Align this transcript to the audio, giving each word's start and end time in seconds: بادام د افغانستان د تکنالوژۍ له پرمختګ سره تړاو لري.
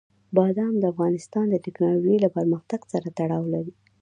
بادام 0.35 0.73
د 0.79 0.83
افغانستان 0.93 1.45
د 1.49 1.55
تکنالوژۍ 1.65 2.17
له 2.23 2.29
پرمختګ 2.37 2.81
سره 2.93 3.07
تړاو 3.17 3.43
لري. 3.53 3.73